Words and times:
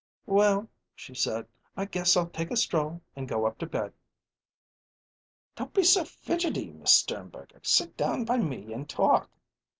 "Well," 0.25 0.67
she 0.95 1.13
said, 1.13 1.47
"I 1.77 1.85
guess 1.85 2.17
I'll 2.17 2.31
take 2.31 2.49
a 2.49 2.57
stroll 2.57 3.03
and 3.15 3.27
go 3.27 3.45
up 3.45 3.59
to 3.59 3.67
bed." 3.67 3.93
"Don't 5.55 5.75
be 5.75 5.83
so 5.83 6.05
fidgety, 6.05 6.71
Miss 6.71 6.91
Sternberger; 6.95 7.59
sit 7.61 7.97
down 7.97 8.25
by 8.25 8.37
me 8.37 8.73
and 8.73 8.89
talk." 8.89 9.29